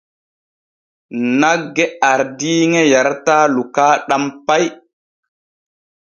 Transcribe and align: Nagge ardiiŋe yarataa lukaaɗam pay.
Nagge 1.39 1.85
ardiiŋe 2.11 2.81
yarataa 2.91 3.45
lukaaɗam 3.55 4.23
pay. 4.45 4.65